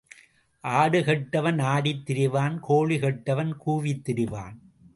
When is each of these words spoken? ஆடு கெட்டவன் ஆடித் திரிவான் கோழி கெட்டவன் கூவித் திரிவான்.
ஆடு 0.63 1.03
கெட்டவன் 1.03 1.59
ஆடித் 1.59 2.03
திரிவான் 2.05 2.59
கோழி 2.59 2.99
கெட்டவன் 2.99 3.53
கூவித் 3.65 4.03
திரிவான். 4.09 4.57